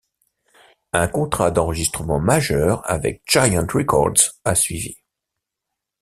Un 0.93 1.07
contrat 1.07 1.51
d'enregistrement 1.51 2.19
majeur 2.19 2.81
avec 2.89 3.21
Giant 3.29 3.67
Records 3.71 4.31
a 4.43 4.55
suivi. 4.55 4.97